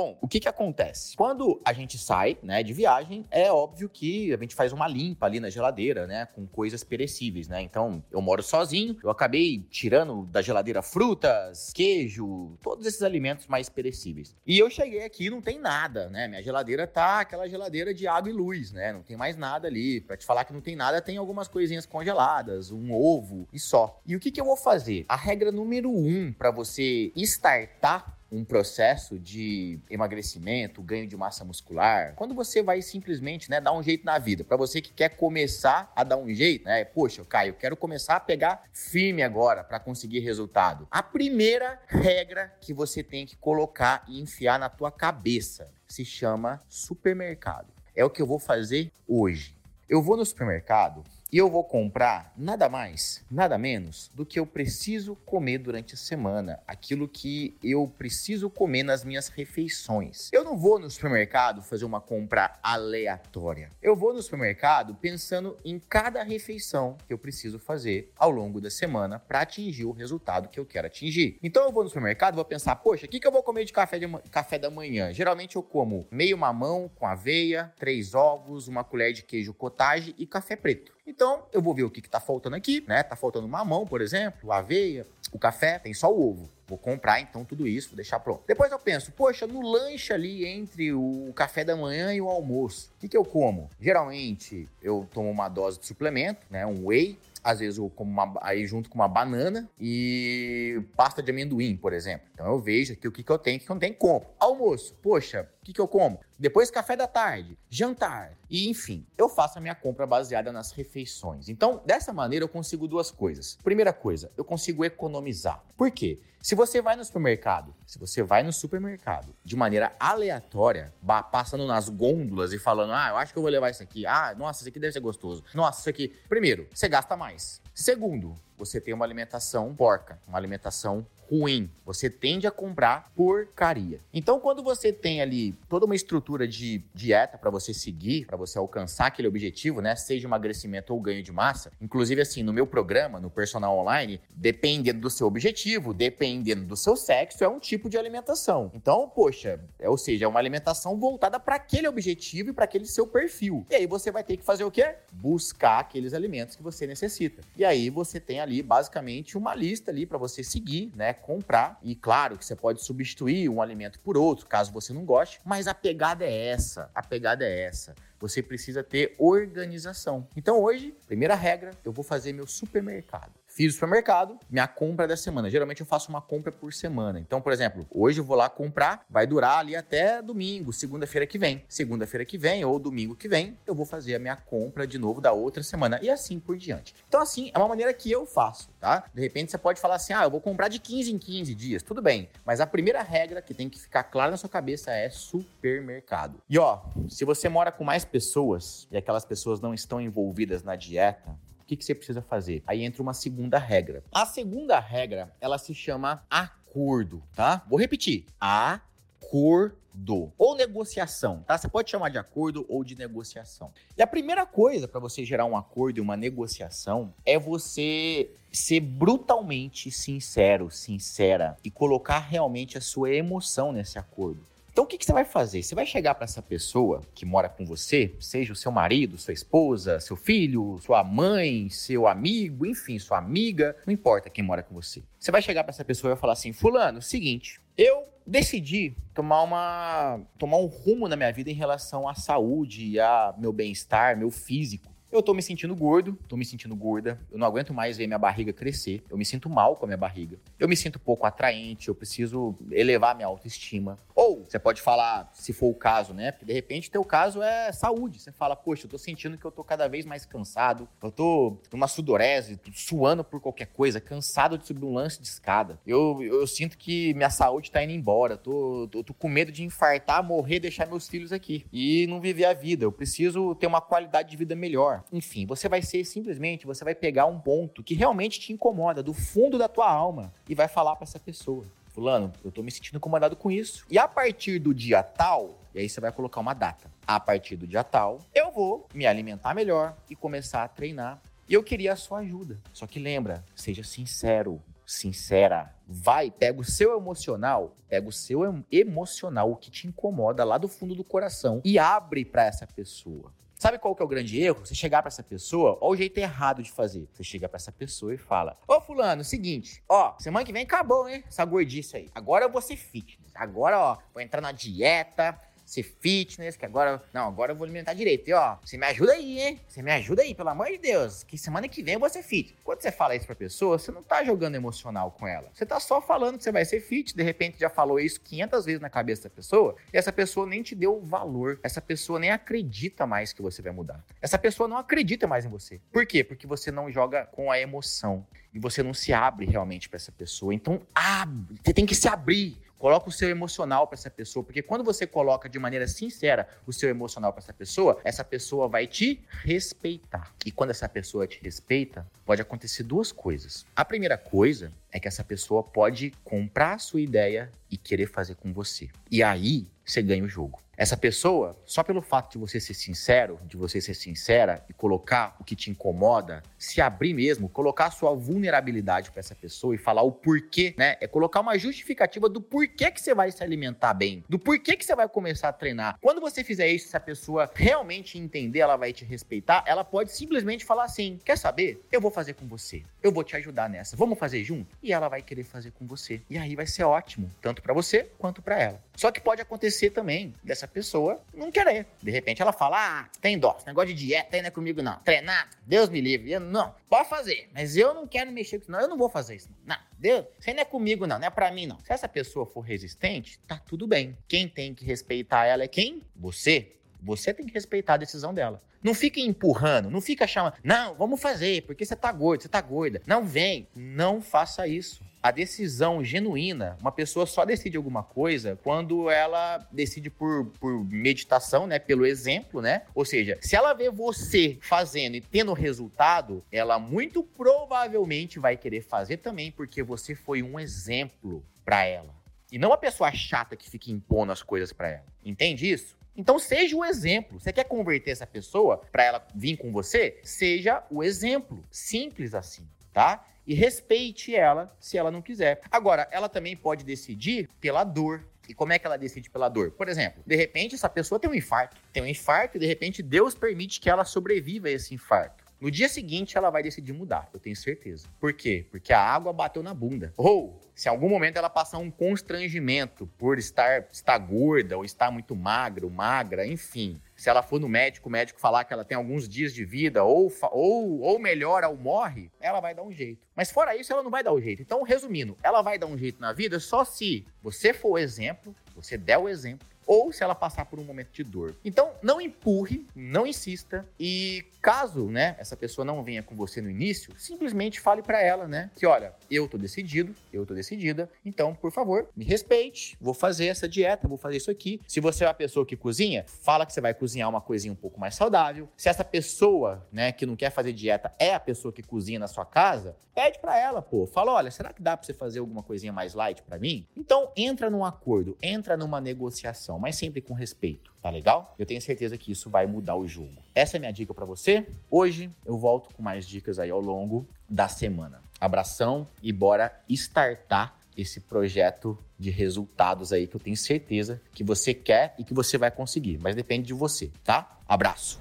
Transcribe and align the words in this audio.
Bom, 0.00 0.16
o 0.18 0.26
que 0.26 0.40
que 0.40 0.48
acontece? 0.48 1.14
Quando 1.14 1.60
a 1.62 1.74
gente 1.74 1.98
sai, 1.98 2.38
né, 2.42 2.62
de 2.62 2.72
viagem, 2.72 3.26
é 3.30 3.52
óbvio 3.52 3.86
que 3.86 4.32
a 4.32 4.38
gente 4.38 4.54
faz 4.54 4.72
uma 4.72 4.88
limpa 4.88 5.26
ali 5.26 5.38
na 5.38 5.50
geladeira, 5.50 6.06
né, 6.06 6.26
com 6.34 6.46
coisas 6.46 6.82
perecíveis, 6.82 7.48
né? 7.48 7.60
Então, 7.60 8.02
eu 8.10 8.22
moro 8.22 8.42
sozinho, 8.42 8.96
eu 9.04 9.10
acabei 9.10 9.58
tirando 9.68 10.24
da 10.24 10.40
geladeira 10.40 10.80
frutas, 10.80 11.70
queijo, 11.74 12.56
todos 12.62 12.86
esses 12.86 13.02
alimentos 13.02 13.46
mais 13.46 13.68
perecíveis. 13.68 14.34
E 14.46 14.58
eu 14.58 14.70
cheguei 14.70 15.04
aqui 15.04 15.26
e 15.26 15.30
não 15.30 15.42
tem 15.42 15.58
nada, 15.58 16.08
né? 16.08 16.26
Minha 16.26 16.42
geladeira 16.42 16.86
tá 16.86 17.20
aquela 17.20 17.46
geladeira 17.46 17.92
de 17.92 18.06
água 18.06 18.30
e 18.30 18.32
luz, 18.32 18.72
né? 18.72 18.94
Não 18.94 19.02
tem 19.02 19.18
mais 19.18 19.36
nada 19.36 19.68
ali. 19.68 20.00
Para 20.00 20.16
te 20.16 20.24
falar 20.24 20.46
que 20.46 20.52
não 20.54 20.62
tem 20.62 20.74
nada, 20.74 21.02
tem 21.02 21.18
algumas 21.18 21.46
coisinhas 21.46 21.84
congeladas, 21.84 22.70
um 22.70 22.90
ovo 22.90 23.46
e 23.52 23.58
só. 23.58 24.00
E 24.06 24.16
o 24.16 24.20
que 24.20 24.30
que 24.30 24.40
eu 24.40 24.46
vou 24.46 24.56
fazer? 24.56 25.04
A 25.06 25.16
regra 25.16 25.52
número 25.52 25.90
um 25.90 26.32
para 26.32 26.50
você 26.50 27.12
startar 27.14 28.18
um 28.30 28.44
processo 28.44 29.18
de 29.18 29.80
emagrecimento, 29.90 30.82
ganho 30.82 31.06
de 31.06 31.16
massa 31.16 31.44
muscular, 31.44 32.14
quando 32.14 32.34
você 32.34 32.62
vai 32.62 32.80
simplesmente, 32.80 33.50
né, 33.50 33.60
dar 33.60 33.72
um 33.72 33.82
jeito 33.82 34.04
na 34.04 34.18
vida, 34.18 34.44
para 34.44 34.56
você 34.56 34.80
que 34.80 34.92
quer 34.92 35.10
começar 35.10 35.92
a 35.96 36.04
dar 36.04 36.16
um 36.16 36.32
jeito, 36.32 36.64
né, 36.64 36.84
poxa, 36.84 37.24
Caio, 37.24 37.50
eu 37.50 37.54
quero 37.54 37.76
começar 37.76 38.16
a 38.16 38.20
pegar 38.20 38.62
firme 38.72 39.22
agora 39.22 39.64
para 39.64 39.80
conseguir 39.80 40.20
resultado. 40.20 40.86
A 40.90 41.02
primeira 41.02 41.80
regra 41.86 42.54
que 42.60 42.72
você 42.72 43.02
tem 43.02 43.26
que 43.26 43.36
colocar 43.36 44.04
e 44.08 44.20
enfiar 44.20 44.58
na 44.58 44.68
tua 44.68 44.92
cabeça 44.92 45.70
se 45.88 46.04
chama 46.04 46.60
supermercado. 46.68 47.68
É 47.94 48.04
o 48.04 48.10
que 48.10 48.22
eu 48.22 48.26
vou 48.26 48.38
fazer 48.38 48.92
hoje. 49.06 49.56
Eu 49.88 50.00
vou 50.00 50.16
no 50.16 50.24
supermercado 50.24 51.04
e 51.32 51.38
eu 51.38 51.48
vou 51.48 51.62
comprar 51.62 52.32
nada 52.36 52.68
mais, 52.68 53.24
nada 53.30 53.56
menos 53.56 54.10
do 54.14 54.26
que 54.26 54.38
eu 54.38 54.46
preciso 54.46 55.14
comer 55.24 55.58
durante 55.58 55.94
a 55.94 55.96
semana, 55.96 56.60
aquilo 56.66 57.06
que 57.06 57.56
eu 57.62 57.92
preciso 57.96 58.50
comer 58.50 58.82
nas 58.82 59.04
minhas 59.04 59.28
refeições. 59.28 60.28
Eu 60.32 60.42
não 60.42 60.56
vou 60.56 60.78
no 60.78 60.90
supermercado 60.90 61.62
fazer 61.62 61.84
uma 61.84 62.00
compra 62.00 62.58
aleatória. 62.62 63.70
Eu 63.80 63.94
vou 63.94 64.12
no 64.12 64.22
supermercado 64.22 64.94
pensando 64.94 65.56
em 65.64 65.78
cada 65.78 66.22
refeição 66.22 66.96
que 67.06 67.12
eu 67.12 67.18
preciso 67.18 67.58
fazer 67.58 68.12
ao 68.16 68.30
longo 68.30 68.60
da 68.60 68.70
semana 68.70 69.18
para 69.18 69.42
atingir 69.42 69.84
o 69.84 69.92
resultado 69.92 70.48
que 70.48 70.58
eu 70.58 70.66
quero 70.66 70.86
atingir. 70.86 71.38
Então 71.42 71.64
eu 71.64 71.72
vou 71.72 71.84
no 71.84 71.88
supermercado, 71.88 72.34
vou 72.34 72.44
pensar, 72.44 72.76
poxa, 72.76 73.06
o 73.06 73.08
que, 73.08 73.20
que 73.20 73.26
eu 73.26 73.32
vou 73.32 73.42
comer 73.42 73.64
de 73.64 73.72
café, 73.72 73.98
de 73.98 74.08
café 74.30 74.58
da 74.58 74.70
manhã? 74.70 75.12
Geralmente 75.12 75.56
eu 75.56 75.62
como 75.62 76.06
meio 76.10 76.36
mamão 76.36 76.90
com 76.94 77.06
aveia, 77.06 77.72
três 77.78 78.14
ovos, 78.14 78.66
uma 78.66 78.82
colher 78.82 79.12
de 79.12 79.22
queijo 79.22 79.54
cottage 79.54 80.14
e 80.18 80.26
café 80.26 80.56
preto. 80.56 80.99
Então, 81.10 81.42
eu 81.52 81.60
vou 81.60 81.74
ver 81.74 81.82
o 81.82 81.90
que, 81.90 81.98
está 81.98 82.20
faltando 82.20 82.54
aqui, 82.54 82.84
né? 82.86 83.02
Tá 83.02 83.16
faltando 83.16 83.48
mamão, 83.48 83.84
por 83.84 84.00
exemplo, 84.00 84.52
aveia, 84.52 85.04
o 85.32 85.40
café, 85.40 85.76
tem 85.76 85.92
só 85.92 86.08
o 86.08 86.30
ovo. 86.30 86.48
Vou 86.68 86.78
comprar 86.78 87.20
então 87.20 87.44
tudo 87.44 87.66
isso, 87.66 87.88
vou 87.88 87.96
deixar 87.96 88.20
pronto. 88.20 88.44
Depois 88.46 88.70
eu 88.70 88.78
penso, 88.78 89.10
poxa, 89.10 89.44
no 89.44 89.60
lanche 89.60 90.12
ali 90.12 90.46
entre 90.46 90.92
o 90.92 91.32
café 91.34 91.64
da 91.64 91.74
manhã 91.74 92.14
e 92.14 92.20
o 92.20 92.28
almoço, 92.28 92.92
o 92.96 93.00
que, 93.00 93.08
que 93.08 93.16
eu 93.16 93.24
como? 93.24 93.68
Geralmente 93.80 94.68
eu 94.80 95.04
tomo 95.12 95.28
uma 95.28 95.48
dose 95.48 95.80
de 95.80 95.86
suplemento, 95.86 96.46
né? 96.48 96.64
Um 96.64 96.86
whey, 96.86 97.18
às 97.42 97.60
vezes 97.60 97.78
como 97.94 98.10
uma, 98.10 98.34
aí 98.40 98.66
junto 98.66 98.88
com 98.88 98.96
uma 98.96 99.08
banana 99.08 99.68
e 99.78 100.82
pasta 100.96 101.22
de 101.22 101.30
amendoim, 101.30 101.76
por 101.76 101.92
exemplo. 101.92 102.28
Então 102.34 102.46
eu 102.46 102.58
vejo 102.58 102.92
aqui 102.92 103.08
o 103.08 103.12
que, 103.12 103.22
que 103.22 103.30
eu 103.30 103.38
tenho 103.38 103.58
o 103.58 103.60
que 103.60 103.70
eu 103.70 103.74
não 103.74 103.80
tenho 103.80 103.94
como. 103.94 104.26
Almoço, 104.38 104.94
poxa, 105.02 105.48
o 105.60 105.64
que, 105.64 105.72
que 105.72 105.80
eu 105.80 105.88
como? 105.88 106.20
Depois 106.38 106.70
café 106.70 106.96
da 106.96 107.06
tarde, 107.06 107.58
jantar 107.68 108.36
e 108.48 108.68
enfim, 108.68 109.06
eu 109.16 109.28
faço 109.28 109.58
a 109.58 109.60
minha 109.60 109.74
compra 109.74 110.06
baseada 110.06 110.52
nas 110.52 110.72
refeições. 110.72 111.48
Então, 111.48 111.82
dessa 111.84 112.12
maneira 112.12 112.44
eu 112.44 112.48
consigo 112.48 112.88
duas 112.88 113.10
coisas. 113.10 113.58
Primeira 113.62 113.92
coisa, 113.92 114.30
eu 114.36 114.44
consigo 114.44 114.84
economizar. 114.84 115.62
Por 115.76 115.90
quê? 115.90 116.20
Se 116.42 116.54
você 116.54 116.80
vai 116.80 116.96
no 116.96 117.04
supermercado, 117.04 117.74
se 117.86 117.98
você 117.98 118.22
vai 118.22 118.42
no 118.42 118.50
supermercado 118.50 119.36
de 119.44 119.54
maneira 119.54 119.94
aleatória, 120.00 120.90
passando 121.30 121.66
nas 121.66 121.90
gôndolas 121.90 122.54
e 122.54 122.58
falando, 122.58 122.94
ah, 122.94 123.08
eu 123.10 123.16
acho 123.18 123.34
que 123.34 123.38
eu 123.38 123.42
vou 123.42 123.50
levar 123.50 123.68
isso 123.68 123.82
aqui, 123.82 124.06
ah, 124.06 124.34
nossa, 124.34 124.62
isso 124.62 124.70
aqui 124.70 124.80
deve 124.80 124.94
ser 124.94 125.00
gostoso, 125.00 125.44
nossa, 125.52 125.80
isso 125.80 125.90
aqui. 125.90 126.08
Primeiro, 126.30 126.66
você 126.72 126.88
gasta 126.88 127.14
mais. 127.14 127.60
Segundo, 127.74 128.34
você 128.56 128.80
tem 128.80 128.94
uma 128.94 129.04
alimentação 129.04 129.74
porca, 129.74 130.18
uma 130.26 130.38
alimentação 130.38 131.06
ruim. 131.30 131.70
Você 131.86 132.10
tende 132.10 132.46
a 132.46 132.50
comprar 132.50 133.10
porcaria. 133.14 134.00
Então, 134.12 134.40
quando 134.40 134.62
você 134.62 134.92
tem 134.92 135.20
ali 135.20 135.52
toda 135.68 135.86
uma 135.86 135.94
estrutura 135.94 136.46
de 136.46 136.82
dieta 136.92 137.38
para 137.38 137.50
você 137.50 137.72
seguir, 137.72 138.26
para 138.26 138.36
você 138.36 138.58
alcançar 138.58 139.06
aquele 139.06 139.28
objetivo, 139.28 139.80
né? 139.80 139.94
Seja 139.94 140.26
emagrecimento 140.26 140.92
ou 140.92 141.00
ganho 141.00 141.22
de 141.22 141.32
massa. 141.32 141.70
Inclusive, 141.80 142.20
assim, 142.20 142.42
no 142.42 142.52
meu 142.52 142.66
programa, 142.66 143.20
no 143.20 143.30
personal 143.30 143.78
online, 143.78 144.20
dependendo 144.34 145.00
do 145.00 145.10
seu 145.10 145.26
objetivo, 145.26 145.94
dependendo 145.94 146.64
do 146.64 146.76
seu 146.76 146.96
sexo, 146.96 147.44
é 147.44 147.48
um 147.48 147.60
tipo 147.60 147.88
de 147.88 147.96
alimentação. 147.96 148.70
Então, 148.74 149.08
poxa, 149.08 149.60
é, 149.78 149.88
ou 149.88 149.98
seja, 149.98 150.24
é 150.24 150.28
uma 150.28 150.40
alimentação 150.40 150.98
voltada 150.98 151.38
para 151.38 151.56
aquele 151.56 151.86
objetivo 151.86 152.50
e 152.50 152.52
para 152.52 152.64
aquele 152.64 152.86
seu 152.86 153.06
perfil. 153.06 153.66
E 153.70 153.74
aí 153.74 153.86
você 153.86 154.10
vai 154.10 154.24
ter 154.24 154.36
que 154.36 154.44
fazer 154.44 154.64
o 154.64 154.70
quê? 154.70 154.94
Buscar 155.12 155.80
aqueles 155.80 156.14
alimentos 156.14 156.56
que 156.56 156.62
você 156.62 156.86
necessita. 156.86 157.42
E 157.56 157.64
aí 157.64 157.90
você 157.90 158.18
tem 158.18 158.40
ali 158.40 158.62
basicamente 158.62 159.36
uma 159.36 159.54
lista 159.54 159.90
ali 159.90 160.06
para 160.06 160.18
você 160.18 160.42
seguir, 160.42 160.90
né? 160.96 161.12
Comprar. 161.20 161.78
E 161.82 161.94
claro 161.94 162.36
que 162.36 162.44
você 162.44 162.56
pode 162.56 162.82
substituir 162.82 163.48
um 163.48 163.62
alimento 163.62 163.98
por 164.00 164.16
outro, 164.16 164.46
caso 164.46 164.72
você 164.72 164.92
não 164.92 165.04
goste, 165.04 165.40
mas 165.44 165.66
a 165.66 165.74
pegada 165.74 166.24
é 166.24 166.48
essa. 166.48 166.90
A 166.94 167.02
pegada 167.02 167.44
é 167.44 167.62
essa. 167.62 167.94
Você 168.18 168.42
precisa 168.42 168.82
ter 168.82 169.14
organização. 169.18 170.28
Então 170.36 170.60
hoje, 170.60 170.94
primeira 171.06 171.34
regra, 171.34 171.70
eu 171.84 171.92
vou 171.92 172.04
fazer 172.04 172.32
meu 172.32 172.46
supermercado. 172.46 173.39
Fiz 173.50 173.72
o 173.72 173.74
supermercado, 173.74 174.38
minha 174.48 174.68
compra 174.68 175.08
da 175.08 175.16
semana. 175.16 175.50
Geralmente 175.50 175.80
eu 175.80 175.86
faço 175.86 176.08
uma 176.08 176.22
compra 176.22 176.52
por 176.52 176.72
semana. 176.72 177.18
Então, 177.18 177.40
por 177.42 177.52
exemplo, 177.52 177.84
hoje 177.90 178.20
eu 178.20 178.24
vou 178.24 178.36
lá 178.36 178.48
comprar, 178.48 179.04
vai 179.10 179.26
durar 179.26 179.58
ali 179.58 179.74
até 179.74 180.22
domingo, 180.22 180.72
segunda-feira 180.72 181.26
que 181.26 181.36
vem. 181.36 181.64
Segunda-feira 181.68 182.24
que 182.24 182.38
vem 182.38 182.64
ou 182.64 182.78
domingo 182.78 183.16
que 183.16 183.28
vem, 183.28 183.58
eu 183.66 183.74
vou 183.74 183.84
fazer 183.84 184.14
a 184.14 184.20
minha 184.20 184.36
compra 184.36 184.86
de 184.86 184.98
novo 184.98 185.20
da 185.20 185.32
outra 185.32 185.64
semana 185.64 185.98
e 186.00 186.08
assim 186.08 186.38
por 186.38 186.56
diante. 186.56 186.94
Então, 187.08 187.20
assim, 187.20 187.50
é 187.52 187.58
uma 187.58 187.66
maneira 187.66 187.92
que 187.92 188.08
eu 188.08 188.24
faço, 188.24 188.70
tá? 188.78 189.04
De 189.12 189.20
repente 189.20 189.50
você 189.50 189.58
pode 189.58 189.80
falar 189.80 189.96
assim: 189.96 190.12
ah, 190.12 190.22
eu 190.22 190.30
vou 190.30 190.40
comprar 190.40 190.68
de 190.68 190.78
15 190.78 191.12
em 191.12 191.18
15 191.18 191.52
dias. 191.52 191.82
Tudo 191.82 192.00
bem. 192.00 192.28
Mas 192.46 192.60
a 192.60 192.66
primeira 192.68 193.02
regra 193.02 193.42
que 193.42 193.52
tem 193.52 193.68
que 193.68 193.80
ficar 193.80 194.04
clara 194.04 194.30
na 194.30 194.36
sua 194.36 194.48
cabeça 194.48 194.92
é 194.92 195.10
supermercado. 195.10 196.40
E 196.48 196.56
ó, 196.56 196.82
se 197.08 197.24
você 197.24 197.48
mora 197.48 197.72
com 197.72 197.82
mais 197.82 198.04
pessoas 198.04 198.86
e 198.92 198.96
aquelas 198.96 199.24
pessoas 199.24 199.60
não 199.60 199.74
estão 199.74 200.00
envolvidas 200.00 200.62
na 200.62 200.76
dieta, 200.76 201.36
que, 201.70 201.76
que 201.76 201.84
você 201.84 201.94
precisa 201.94 202.20
fazer? 202.20 202.64
Aí 202.66 202.82
entra 202.82 203.00
uma 203.00 203.14
segunda 203.14 203.56
regra. 203.56 204.02
A 204.12 204.26
segunda 204.26 204.80
regra, 204.80 205.32
ela 205.40 205.56
se 205.56 205.72
chama 205.72 206.24
acordo, 206.28 207.22
tá? 207.34 207.64
Vou 207.68 207.78
repetir. 207.78 208.26
Acordo 208.40 210.32
ou 210.36 210.56
negociação, 210.56 211.44
tá? 211.46 211.56
Você 211.56 211.68
pode 211.68 211.88
chamar 211.88 212.08
de 212.08 212.18
acordo 212.18 212.66
ou 212.68 212.82
de 212.82 212.96
negociação. 212.96 213.72
E 213.96 214.02
a 214.02 214.06
primeira 214.06 214.44
coisa 214.44 214.88
para 214.88 214.98
você 214.98 215.24
gerar 215.24 215.44
um 215.44 215.56
acordo 215.56 215.98
e 215.98 216.00
uma 216.00 216.16
negociação 216.16 217.14
é 217.24 217.38
você 217.38 218.30
ser 218.52 218.80
brutalmente 218.80 219.92
sincero, 219.92 220.70
sincera 220.70 221.56
e 221.62 221.70
colocar 221.70 222.18
realmente 222.18 222.76
a 222.76 222.80
sua 222.80 223.10
emoção 223.10 223.70
nesse 223.70 223.96
acordo. 223.96 224.44
Então, 224.72 224.84
o 224.84 224.86
que, 224.86 224.98
que 224.98 225.04
você 225.04 225.12
vai 225.12 225.24
fazer? 225.24 225.62
Você 225.62 225.74
vai 225.74 225.84
chegar 225.84 226.14
para 226.14 226.24
essa 226.24 226.40
pessoa 226.40 227.02
que 227.14 227.26
mora 227.26 227.48
com 227.48 227.64
você, 227.64 228.14
seja 228.20 228.52
o 228.52 228.56
seu 228.56 228.70
marido, 228.70 229.18
sua 229.18 229.34
esposa, 229.34 230.00
seu 230.00 230.16
filho, 230.16 230.78
sua 230.80 231.02
mãe, 231.02 231.68
seu 231.68 232.06
amigo, 232.06 232.64
enfim, 232.64 232.98
sua 232.98 233.18
amiga, 233.18 233.76
não 233.86 233.92
importa 233.92 234.30
quem 234.30 234.44
mora 234.44 234.62
com 234.62 234.74
você. 234.74 235.02
Você 235.18 235.30
vai 235.30 235.42
chegar 235.42 235.64
para 235.64 235.70
essa 235.70 235.84
pessoa 235.84 236.10
e 236.10 236.14
vai 236.14 236.20
falar 236.20 236.34
assim: 236.34 236.52
Fulano, 236.52 237.02
seguinte, 237.02 237.60
eu 237.76 238.04
decidi 238.26 238.94
tomar 239.12 239.42
uma 239.42 240.20
tomar 240.38 240.58
um 240.58 240.66
rumo 240.66 241.08
na 241.08 241.16
minha 241.16 241.32
vida 241.32 241.50
em 241.50 241.54
relação 241.54 242.08
à 242.08 242.14
saúde, 242.14 243.00
a 243.00 243.34
meu 243.36 243.52
bem-estar, 243.52 244.16
meu 244.16 244.30
físico. 244.30 244.90
Eu 245.12 245.20
tô 245.20 245.34
me 245.34 245.42
sentindo 245.42 245.74
gordo, 245.74 246.16
tô 246.28 246.36
me 246.36 246.44
sentindo 246.44 246.76
gorda, 246.76 247.20
eu 247.32 247.38
não 247.38 247.44
aguento 247.44 247.74
mais 247.74 247.96
ver 247.96 248.06
minha 248.06 248.18
barriga 248.18 248.52
crescer, 248.52 249.02
eu 249.10 249.18
me 249.18 249.24
sinto 249.24 249.50
mal 249.50 249.74
com 249.74 249.84
a 249.84 249.88
minha 249.88 249.96
barriga, 249.96 250.38
eu 250.56 250.68
me 250.68 250.76
sinto 250.76 251.00
pouco 251.00 251.26
atraente, 251.26 251.88
eu 251.88 251.96
preciso 251.96 252.54
elevar 252.70 253.16
minha 253.16 253.26
autoestima. 253.26 253.98
Ou 254.30 254.44
você 254.44 254.58
pode 254.58 254.80
falar, 254.80 255.28
se 255.32 255.52
for 255.52 255.66
o 255.66 255.74
caso, 255.74 256.14
né? 256.14 256.30
Porque 256.30 256.44
de 256.44 256.52
repente 256.52 256.90
teu 256.90 257.04
caso 257.04 257.42
é 257.42 257.72
saúde. 257.72 258.20
Você 258.20 258.30
fala, 258.30 258.54
poxa, 258.54 258.86
eu 258.86 258.90
tô 258.90 258.98
sentindo 258.98 259.36
que 259.36 259.44
eu 259.44 259.50
tô 259.50 259.64
cada 259.64 259.88
vez 259.88 260.06
mais 260.06 260.24
cansado, 260.24 260.88
eu 261.02 261.10
tô 261.10 261.58
numa 261.72 261.88
sudorese, 261.88 262.56
tô 262.56 262.70
suando 262.72 263.24
por 263.24 263.40
qualquer 263.40 263.66
coisa, 263.66 264.00
cansado 264.00 264.56
de 264.56 264.66
subir 264.66 264.84
um 264.84 264.94
lance 264.94 265.20
de 265.20 265.26
escada. 265.26 265.80
Eu, 265.86 266.22
eu, 266.22 266.46
sinto 266.46 266.78
que 266.78 267.12
minha 267.14 267.30
saúde 267.30 267.70
tá 267.70 267.82
indo 267.82 267.92
embora, 267.92 268.36
tô, 268.36 268.88
tô, 268.90 269.02
tô 269.02 269.14
com 269.14 269.28
medo 269.28 269.50
de 269.50 269.64
infartar, 269.64 270.22
morrer, 270.22 270.60
deixar 270.60 270.86
meus 270.86 271.08
filhos 271.08 271.32
aqui 271.32 271.66
e 271.72 272.06
não 272.06 272.20
viver 272.20 272.44
a 272.44 272.52
vida. 272.52 272.84
Eu 272.84 272.92
preciso 272.92 273.54
ter 273.56 273.66
uma 273.66 273.80
qualidade 273.80 274.30
de 274.30 274.36
vida 274.36 274.54
melhor. 274.54 275.02
Enfim, 275.12 275.46
você 275.46 275.68
vai 275.68 275.82
ser 275.82 276.04
simplesmente, 276.04 276.66
você 276.66 276.84
vai 276.84 276.94
pegar 276.94 277.26
um 277.26 277.40
ponto 277.40 277.82
que 277.82 277.94
realmente 277.94 278.38
te 278.38 278.52
incomoda 278.52 279.02
do 279.02 279.12
fundo 279.12 279.58
da 279.58 279.68
tua 279.68 279.90
alma 279.90 280.32
e 280.48 280.54
vai 280.54 280.68
falar 280.68 280.94
para 280.96 281.04
essa 281.04 281.18
pessoa. 281.18 281.66
Fulano, 282.00 282.32
eu 282.42 282.50
tô 282.50 282.62
me 282.62 282.70
sentindo 282.70 282.96
incomodado 282.96 283.36
com 283.36 283.50
isso. 283.50 283.84
E 283.90 283.98
a 283.98 284.08
partir 284.08 284.58
do 284.58 284.72
dia 284.72 285.02
tal, 285.02 285.58
e 285.74 285.80
aí 285.80 285.86
você 285.86 286.00
vai 286.00 286.10
colocar 286.10 286.40
uma 286.40 286.54
data. 286.54 286.90
A 287.06 287.20
partir 287.20 287.56
do 287.56 287.66
dia 287.66 287.84
tal, 287.84 288.22
eu 288.34 288.50
vou 288.50 288.88
me 288.94 289.06
alimentar 289.06 289.52
melhor 289.52 289.94
e 290.08 290.16
começar 290.16 290.64
a 290.64 290.68
treinar. 290.68 291.20
E 291.46 291.52
eu 291.52 291.62
queria 291.62 291.92
a 291.92 291.96
sua 291.96 292.20
ajuda. 292.20 292.58
Só 292.72 292.86
que 292.86 292.98
lembra, 292.98 293.44
seja 293.54 293.84
sincero, 293.84 294.62
sincera. 294.86 295.74
Vai, 295.86 296.30
pega 296.30 296.58
o 296.58 296.64
seu 296.64 296.96
emocional, 296.96 297.76
pega 297.86 298.08
o 298.08 298.12
seu 298.12 298.64
emocional, 298.72 299.52
o 299.52 299.56
que 299.56 299.70
te 299.70 299.86
incomoda 299.86 300.42
lá 300.42 300.56
do 300.56 300.68
fundo 300.68 300.94
do 300.94 301.04
coração 301.04 301.60
e 301.62 301.78
abre 301.78 302.24
para 302.24 302.46
essa 302.46 302.66
pessoa. 302.66 303.30
Sabe 303.60 303.78
qual 303.78 303.94
que 303.94 304.00
é 304.00 304.04
o 304.06 304.08
grande 304.08 304.40
erro? 304.40 304.64
Você 304.64 304.74
chegar 304.74 305.02
para 305.02 305.08
essa 305.08 305.22
pessoa, 305.22 305.76
ó 305.82 305.90
o 305.90 305.94
jeito 305.94 306.16
errado 306.16 306.62
de 306.62 306.72
fazer. 306.72 307.06
Você 307.12 307.22
chega 307.22 307.46
para 307.46 307.58
essa 307.58 307.70
pessoa 307.70 308.14
e 308.14 308.16
fala: 308.16 308.56
"Ô 308.66 308.80
fulano, 308.80 309.22
seguinte, 309.22 309.84
ó, 309.86 310.14
semana 310.18 310.46
que 310.46 310.50
vem 310.50 310.62
acabou, 310.62 311.06
hein? 311.06 311.22
Essa 311.28 311.44
gordice 311.44 311.94
aí. 311.94 312.08
Agora 312.14 312.46
eu 312.46 312.50
vou 312.50 312.62
ser 312.62 312.78
fitness. 312.78 313.30
Agora, 313.34 313.78
ó, 313.78 313.98
vou 314.14 314.22
entrar 314.22 314.40
na 314.40 314.50
dieta, 314.50 315.38
ser 315.70 315.84
fitness, 315.84 316.56
que 316.56 316.66
agora. 316.66 317.02
Não, 317.12 317.28
agora 317.28 317.52
eu 317.52 317.56
vou 317.56 317.64
alimentar 317.64 317.94
direito. 317.94 318.28
E 318.28 318.32
ó, 318.32 318.56
você 318.62 318.76
me 318.76 318.86
ajuda 318.86 319.12
aí, 319.12 319.40
hein? 319.40 319.60
Você 319.68 319.82
me 319.82 319.92
ajuda 319.92 320.22
aí, 320.22 320.34
pelo 320.34 320.48
amor 320.48 320.66
de 320.66 320.78
Deus. 320.78 321.22
Que 321.22 321.38
semana 321.38 321.68
que 321.68 321.82
vem 321.82 321.94
eu 321.94 322.00
vou 322.00 322.08
ser 322.08 322.22
fit. 322.22 322.56
Quando 322.64 322.82
você 322.82 322.90
fala 322.90 323.14
isso 323.14 323.26
pra 323.26 323.36
pessoa, 323.36 323.78
você 323.78 323.92
não 323.92 324.02
tá 324.02 324.24
jogando 324.24 324.56
emocional 324.56 325.12
com 325.12 325.28
ela. 325.28 325.48
Você 325.54 325.64
tá 325.64 325.78
só 325.78 326.00
falando 326.00 326.38
que 326.38 326.44
você 326.44 326.50
vai 326.50 326.64
ser 326.64 326.80
fit. 326.80 327.14
De 327.14 327.22
repente 327.22 327.58
já 327.58 327.70
falou 327.70 328.00
isso 328.00 328.20
500 328.20 328.64
vezes 328.64 328.80
na 328.80 328.90
cabeça 328.90 329.24
da 329.24 329.30
pessoa. 329.30 329.76
E 329.92 329.96
essa 329.96 330.12
pessoa 330.12 330.46
nem 330.46 330.62
te 330.62 330.74
deu 330.74 331.00
valor. 331.00 331.60
Essa 331.62 331.80
pessoa 331.80 332.18
nem 332.18 332.30
acredita 332.30 333.06
mais 333.06 333.32
que 333.32 333.40
você 333.40 333.62
vai 333.62 333.72
mudar. 333.72 334.04
Essa 334.20 334.38
pessoa 334.38 334.68
não 334.68 334.76
acredita 334.76 335.26
mais 335.28 335.44
em 335.44 335.48
você. 335.48 335.80
Por 335.92 336.04
quê? 336.04 336.24
Porque 336.24 336.46
você 336.46 336.72
não 336.72 336.90
joga 336.90 337.26
com 337.26 337.50
a 337.50 337.60
emoção. 337.60 338.26
E 338.52 338.58
você 338.58 338.82
não 338.82 338.92
se 338.92 339.12
abre 339.12 339.46
realmente 339.46 339.88
para 339.88 339.96
essa 339.96 340.10
pessoa. 340.10 340.52
Então, 340.52 340.82
abre. 340.92 341.60
Você 341.62 341.72
tem 341.72 341.86
que 341.86 341.94
se 341.94 342.08
abrir. 342.08 342.58
Coloca 342.80 343.10
o 343.10 343.12
seu 343.12 343.28
emocional 343.28 343.86
para 343.86 343.94
essa 343.94 344.08
pessoa, 344.08 344.42
porque 344.42 344.62
quando 344.62 344.82
você 344.82 345.06
coloca 345.06 345.50
de 345.50 345.58
maneira 345.58 345.86
sincera 345.86 346.48
o 346.66 346.72
seu 346.72 346.88
emocional 346.88 347.30
para 347.30 347.42
essa 347.42 347.52
pessoa, 347.52 348.00
essa 348.02 348.24
pessoa 348.24 348.68
vai 348.68 348.86
te 348.86 349.22
respeitar. 349.44 350.32
E 350.46 350.50
quando 350.50 350.70
essa 350.70 350.88
pessoa 350.88 351.26
te 351.26 351.38
respeita, 351.42 352.06
pode 352.24 352.40
acontecer 352.40 352.82
duas 352.82 353.12
coisas. 353.12 353.66
A 353.76 353.84
primeira 353.84 354.16
coisa 354.16 354.72
é 354.90 354.98
que 354.98 355.06
essa 355.06 355.22
pessoa 355.22 355.62
pode 355.62 356.14
comprar 356.24 356.72
a 356.72 356.78
sua 356.78 357.02
ideia 357.02 357.52
e 357.70 357.76
querer 357.76 358.06
fazer 358.06 358.34
com 358.36 358.50
você. 358.50 358.88
E 359.10 359.22
aí 359.22 359.68
você 359.84 360.00
ganha 360.00 360.24
o 360.24 360.28
jogo. 360.28 360.58
Essa 360.80 360.96
pessoa, 360.96 361.54
só 361.66 361.82
pelo 361.84 362.00
fato 362.00 362.32
de 362.32 362.38
você 362.38 362.58
ser 362.58 362.72
sincero, 362.72 363.38
de 363.44 363.54
você 363.54 363.82
ser 363.82 363.92
sincera 363.92 364.64
e 364.66 364.72
colocar 364.72 365.36
o 365.38 365.44
que 365.44 365.54
te 365.54 365.70
incomoda, 365.70 366.42
se 366.58 366.80
abrir 366.80 367.12
mesmo, 367.12 367.50
colocar 367.50 367.88
a 367.88 367.90
sua 367.90 368.14
vulnerabilidade 368.14 369.10
para 369.10 369.20
essa 369.20 369.34
pessoa 369.34 369.74
e 369.74 369.78
falar 369.78 370.00
o 370.00 370.10
porquê, 370.10 370.72
né? 370.78 370.96
É 370.98 371.06
colocar 371.06 371.40
uma 371.40 371.58
justificativa 371.58 372.30
do 372.30 372.40
porquê 372.40 372.90
que 372.90 372.98
você 372.98 373.14
vai 373.14 373.30
se 373.30 373.44
alimentar 373.44 373.92
bem, 373.92 374.24
do 374.26 374.38
porquê 374.38 374.74
que 374.74 374.82
você 374.82 374.96
vai 374.96 375.06
começar 375.06 375.50
a 375.50 375.52
treinar. 375.52 375.98
Quando 376.00 376.18
você 376.18 376.42
fizer 376.42 376.68
isso, 376.68 376.88
se 376.88 376.96
a 376.96 377.00
pessoa 377.00 377.50
realmente 377.54 378.16
entender, 378.16 378.60
ela 378.60 378.78
vai 378.78 378.90
te 378.90 379.04
respeitar, 379.04 379.62
ela 379.66 379.84
pode 379.84 380.12
simplesmente 380.12 380.64
falar 380.64 380.84
assim: 380.84 381.20
"Quer 381.22 381.36
saber? 381.36 381.84
Eu 381.92 382.00
vou 382.00 382.10
fazer 382.10 382.32
com 382.32 382.46
você. 382.46 382.82
Eu 383.02 383.12
vou 383.12 383.22
te 383.22 383.36
ajudar 383.36 383.68
nessa. 383.68 383.98
Vamos 383.98 384.18
fazer 384.18 384.42
junto?" 384.44 384.74
E 384.82 384.94
ela 384.94 385.10
vai 385.10 385.20
querer 385.20 385.44
fazer 385.44 385.72
com 385.72 385.86
você. 385.86 386.22
E 386.30 386.38
aí 386.38 386.56
vai 386.56 386.66
ser 386.66 386.84
ótimo, 386.84 387.30
tanto 387.42 387.60
para 387.60 387.74
você 387.74 388.08
quanto 388.16 388.40
para 388.40 388.58
ela. 388.58 388.82
Só 388.96 389.12
que 389.12 389.20
pode 389.20 389.42
acontecer 389.42 389.90
também 389.90 390.34
dessa 390.42 390.69
pessoa 390.70 391.22
não 391.34 391.50
querer. 391.50 391.86
De 392.02 392.10
repente 392.10 392.40
ela 392.40 392.52
fala: 392.52 392.76
Ah, 392.78 393.08
tem 393.20 393.38
dó, 393.38 393.54
esse 393.58 393.66
negócio 393.66 393.94
de 393.94 394.06
dieta 394.06 394.36
aí 394.36 394.42
não 394.42 394.48
é 394.48 394.50
comigo, 394.50 394.82
não. 394.82 394.98
Treinar, 395.00 395.50
Deus 395.66 395.88
me 395.88 396.00
livre. 396.00 396.32
Eu, 396.32 396.40
não, 396.40 396.74
pode 396.88 397.08
fazer, 397.08 397.48
mas 397.52 397.76
eu 397.76 397.92
não 397.92 398.06
quero 398.06 398.30
mexer 398.30 398.58
com 398.58 398.62
isso, 398.62 398.70
não. 398.70 398.80
Eu 398.80 398.88
não 398.88 398.96
vou 398.96 399.08
fazer 399.08 399.36
isso. 399.36 399.48
Não, 399.64 399.76
Deus, 399.98 400.26
isso 400.38 400.54
não 400.54 400.60
é 400.60 400.64
comigo, 400.64 401.06
não. 401.06 401.18
Não 401.18 401.26
é 401.26 401.30
pra 401.30 401.50
mim, 401.50 401.66
não. 401.66 401.78
Se 401.80 401.92
essa 401.92 402.08
pessoa 402.08 402.46
for 402.46 402.60
resistente, 402.60 403.38
tá 403.46 403.58
tudo 403.58 403.86
bem. 403.86 404.16
Quem 404.26 404.48
tem 404.48 404.74
que 404.74 404.84
respeitar 404.84 405.46
ela 405.46 405.64
é 405.64 405.68
quem? 405.68 406.02
Você. 406.16 406.76
Você 407.02 407.32
tem 407.32 407.46
que 407.46 407.52
respeitar 407.52 407.94
a 407.94 407.98
decisão 407.98 408.32
dela. 408.34 408.60
Não 408.82 408.94
fica 408.94 409.20
empurrando, 409.20 409.90
não 409.90 410.00
fica 410.00 410.26
chamando, 410.26 410.54
não, 410.64 410.94
vamos 410.94 411.20
fazer, 411.20 411.62
porque 411.62 411.84
você 411.84 411.94
tá 411.94 412.10
gordo, 412.10 412.42
você 412.42 412.48
tá 412.48 412.60
gorda. 412.62 413.02
Não 413.06 413.24
vem. 413.24 413.68
Não 413.74 414.22
faça 414.22 414.66
isso 414.66 415.02
a 415.22 415.30
decisão 415.30 416.02
genuína, 416.02 416.76
uma 416.80 416.90
pessoa 416.90 417.26
só 417.26 417.44
decide 417.44 417.76
alguma 417.76 418.02
coisa 418.02 418.58
quando 418.62 419.10
ela 419.10 419.58
decide 419.70 420.08
por, 420.08 420.46
por 420.58 420.84
meditação, 420.84 421.66
né? 421.66 421.78
Pelo 421.78 422.06
exemplo, 422.06 422.62
né? 422.62 422.82
Ou 422.94 423.04
seja, 423.04 423.38
se 423.40 423.54
ela 423.54 423.74
vê 423.74 423.90
você 423.90 424.58
fazendo 424.62 425.16
e 425.16 425.20
tendo 425.20 425.52
resultado, 425.52 426.42
ela 426.50 426.78
muito 426.78 427.22
provavelmente 427.22 428.38
vai 428.38 428.56
querer 428.56 428.82
fazer 428.82 429.18
também, 429.18 429.50
porque 429.50 429.82
você 429.82 430.14
foi 430.14 430.42
um 430.42 430.58
exemplo 430.58 431.44
para 431.64 431.84
ela. 431.84 432.14
E 432.50 432.58
não 432.58 432.70
uma 432.70 432.78
pessoa 432.78 433.12
chata 433.12 433.56
que 433.56 433.70
fica 433.70 433.90
impondo 433.90 434.32
as 434.32 434.42
coisas 434.42 434.72
para 434.72 434.88
ela. 434.88 435.06
Entende 435.24 435.70
isso? 435.70 435.96
Então 436.16 436.38
seja 436.38 436.76
o 436.76 436.84
exemplo. 436.84 437.38
Você 437.38 437.52
quer 437.52 437.64
converter 437.64 438.10
essa 438.10 438.26
pessoa 438.26 438.78
para 438.90 439.04
ela 439.04 439.26
vir 439.34 439.56
com 439.56 439.70
você? 439.70 440.18
Seja 440.22 440.84
o 440.90 441.02
exemplo. 441.02 441.64
Simples 441.70 442.34
assim, 442.34 442.66
tá? 442.92 443.24
E 443.50 443.54
respeite 443.54 444.32
ela 444.32 444.72
se 444.78 444.96
ela 444.96 445.10
não 445.10 445.20
quiser. 445.20 445.60
Agora, 445.72 446.06
ela 446.12 446.28
também 446.28 446.56
pode 446.56 446.84
decidir 446.84 447.48
pela 447.60 447.82
dor. 447.82 448.24
E 448.48 448.54
como 448.54 448.72
é 448.72 448.78
que 448.78 448.86
ela 448.86 448.96
decide 448.96 449.28
pela 449.28 449.48
dor? 449.48 449.72
Por 449.72 449.88
exemplo, 449.88 450.22
de 450.24 450.36
repente 450.36 450.76
essa 450.76 450.88
pessoa 450.88 451.18
tem 451.18 451.28
um 451.28 451.34
infarto. 451.34 451.76
Tem 451.92 452.00
um 452.00 452.06
infarto 452.06 452.56
e 452.56 452.60
de 452.60 452.66
repente 452.66 453.02
Deus 453.02 453.34
permite 453.34 453.80
que 453.80 453.90
ela 453.90 454.04
sobreviva 454.04 454.68
a 454.68 454.70
esse 454.70 454.94
infarto. 454.94 455.42
No 455.60 455.70
dia 455.70 455.88
seguinte 455.90 456.38
ela 456.38 456.48
vai 456.48 456.62
decidir 456.62 456.94
mudar, 456.94 457.28
eu 457.34 457.38
tenho 457.38 457.54
certeza. 457.54 458.08
Por 458.18 458.32
quê? 458.32 458.64
Porque 458.70 458.94
a 458.94 459.00
água 459.00 459.30
bateu 459.30 459.62
na 459.62 459.74
bunda. 459.74 460.12
Ou 460.16 460.58
se 460.74 460.88
em 460.88 460.90
algum 460.90 461.10
momento 461.10 461.36
ela 461.36 461.50
passar 461.50 461.76
um 461.76 461.90
constrangimento 461.90 463.06
por 463.18 463.38
estar, 463.38 463.86
estar 463.92 464.16
gorda 464.16 464.78
ou 464.78 464.84
estar 464.86 465.10
muito 465.10 465.36
magro, 465.36 465.90
magra, 465.90 466.46
enfim, 466.46 466.98
se 467.14 467.28
ela 467.28 467.42
for 467.42 467.60
no 467.60 467.68
médico, 467.68 468.08
o 468.08 468.12
médico 468.12 468.40
falar 468.40 468.64
que 468.64 468.72
ela 468.72 468.82
tem 468.82 468.96
alguns 468.96 469.28
dias 469.28 469.52
de 469.52 469.62
vida, 469.62 470.02
ou, 470.02 470.32
ou, 470.50 471.00
ou 471.00 471.18
melhora 471.18 471.68
ou 471.68 471.76
morre, 471.76 472.30
ela 472.40 472.60
vai 472.60 472.74
dar 472.74 472.82
um 472.82 472.90
jeito. 472.90 473.28
Mas 473.36 473.50
fora 473.50 473.76
isso, 473.76 473.92
ela 473.92 474.02
não 474.02 474.10
vai 474.10 474.22
dar 474.22 474.32
um 474.32 474.40
jeito. 474.40 474.62
Então, 474.62 474.82
resumindo, 474.82 475.36
ela 475.42 475.60
vai 475.60 475.78
dar 475.78 475.86
um 475.86 475.98
jeito 475.98 476.18
na 476.18 476.32
vida 476.32 476.58
só 476.58 476.82
se 476.82 477.26
você 477.42 477.74
for 477.74 477.90
o 477.90 477.98
exemplo, 477.98 478.56
você 478.82 478.96
der 478.96 479.18
o 479.18 479.28
exemplo, 479.28 479.66
ou 479.90 480.12
se 480.12 480.22
ela 480.22 480.36
passar 480.36 480.66
por 480.66 480.78
um 480.78 480.84
momento 480.84 481.10
de 481.12 481.24
dor. 481.24 481.56
Então, 481.64 481.90
não 482.00 482.20
empurre, 482.20 482.86
não 482.94 483.26
insista 483.26 483.84
e 483.98 484.44
caso, 484.62 485.06
né, 485.06 485.34
essa 485.36 485.56
pessoa 485.56 485.84
não 485.84 486.04
venha 486.04 486.22
com 486.22 486.36
você 486.36 486.60
no 486.60 486.70
início, 486.70 487.12
simplesmente 487.18 487.80
fale 487.80 488.00
para 488.00 488.22
ela, 488.22 488.46
né, 488.46 488.70
que 488.76 488.86
olha, 488.86 489.12
eu 489.28 489.48
tô 489.48 489.58
decidido, 489.58 490.14
eu 490.32 490.46
tô 490.46 490.54
decidida, 490.54 491.10
então, 491.24 491.54
por 491.54 491.72
favor, 491.72 492.08
me 492.14 492.24
respeite, 492.24 492.96
vou 493.00 493.14
fazer 493.14 493.46
essa 493.46 493.68
dieta, 493.68 494.06
vou 494.06 494.18
fazer 494.18 494.36
isso 494.36 494.50
aqui. 494.50 494.80
Se 494.86 495.00
você 495.00 495.24
é 495.24 495.26
uma 495.26 495.34
pessoa 495.34 495.66
que 495.66 495.76
cozinha, 495.76 496.24
fala 496.26 496.64
que 496.64 496.72
você 496.72 496.80
vai 496.80 496.94
cozinhar 496.94 497.28
uma 497.28 497.40
coisinha 497.40 497.72
um 497.72 497.76
pouco 497.76 497.98
mais 497.98 498.14
saudável. 498.14 498.68
Se 498.76 498.88
essa 498.88 499.02
pessoa, 499.02 499.84
né, 499.90 500.12
que 500.12 500.24
não 500.24 500.36
quer 500.36 500.50
fazer 500.50 500.72
dieta 500.72 501.12
é 501.18 501.34
a 501.34 501.40
pessoa 501.40 501.72
que 501.72 501.82
cozinha 501.82 502.18
na 502.18 502.28
sua 502.28 502.44
casa, 502.44 502.96
pede 503.14 503.38
para 503.38 503.58
ela, 503.58 503.82
pô, 503.82 504.06
fala, 504.06 504.32
olha, 504.32 504.50
será 504.50 504.72
que 504.72 504.82
dá 504.82 504.96
para 504.96 505.06
você 505.06 505.12
fazer 505.12 505.40
alguma 505.40 505.62
coisinha 505.62 505.92
mais 505.92 506.14
light 506.14 506.42
para 506.42 506.58
mim? 506.58 506.86
Então, 506.96 507.32
entra 507.36 507.68
num 507.68 507.84
acordo, 507.84 508.36
entra 508.42 508.69
numa 508.76 509.00
negociação, 509.00 509.78
mas 509.78 509.96
sempre 509.96 510.20
com 510.20 510.34
respeito, 510.34 510.92
tá 511.02 511.10
legal? 511.10 511.54
Eu 511.58 511.66
tenho 511.66 511.80
certeza 511.80 512.16
que 512.16 512.32
isso 512.32 512.50
vai 512.50 512.66
mudar 512.66 512.96
o 512.96 513.06
jogo. 513.06 513.42
Essa 513.54 513.76
é 513.76 513.80
minha 513.80 513.92
dica 513.92 514.12
para 514.14 514.24
você. 514.24 514.66
Hoje 514.90 515.30
eu 515.44 515.58
volto 515.58 515.94
com 515.94 516.02
mais 516.02 516.26
dicas 516.26 516.58
aí 516.58 516.70
ao 516.70 516.80
longo 516.80 517.26
da 517.48 517.68
semana. 517.68 518.22
Abração 518.40 519.06
e 519.22 519.32
bora 519.32 519.72
startar 519.88 520.78
esse 520.96 521.20
projeto 521.20 521.98
de 522.18 522.30
resultados 522.30 523.12
aí 523.12 523.26
que 523.26 523.34
eu 523.34 523.40
tenho 523.40 523.56
certeza 523.56 524.20
que 524.32 524.44
você 524.44 524.74
quer 524.74 525.14
e 525.18 525.24
que 525.24 525.32
você 525.32 525.56
vai 525.56 525.70
conseguir, 525.70 526.18
mas 526.18 526.36
depende 526.36 526.66
de 526.66 526.74
você, 526.74 527.10
tá? 527.24 527.58
Abraço. 527.66 528.18